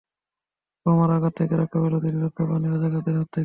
[0.85, 3.39] বোমার আঘাত থেকে রক্ষা পেলেও তিনি রক্ষা পাননি রাজাকারদের হাত থেকে।